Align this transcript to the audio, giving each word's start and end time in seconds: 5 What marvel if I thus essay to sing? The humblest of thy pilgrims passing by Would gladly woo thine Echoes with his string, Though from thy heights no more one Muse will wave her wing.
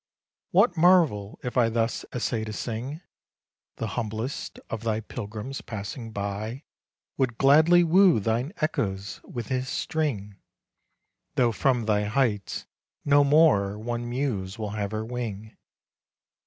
5 0.47 0.47
What 0.55 0.77
marvel 0.77 1.39
if 1.43 1.55
I 1.57 1.69
thus 1.69 2.05
essay 2.11 2.43
to 2.45 2.53
sing? 2.53 3.01
The 3.75 3.85
humblest 3.93 4.59
of 4.67 4.81
thy 4.81 4.99
pilgrims 4.99 5.61
passing 5.61 6.11
by 6.11 6.63
Would 7.17 7.37
gladly 7.37 7.83
woo 7.83 8.19
thine 8.19 8.51
Echoes 8.61 9.21
with 9.23 9.49
his 9.49 9.69
string, 9.69 10.37
Though 11.35 11.51
from 11.51 11.85
thy 11.85 12.05
heights 12.05 12.65
no 13.05 13.23
more 13.23 13.77
one 13.77 14.09
Muse 14.09 14.57
will 14.57 14.71
wave 14.71 14.89
her 14.89 15.05
wing. 15.05 15.55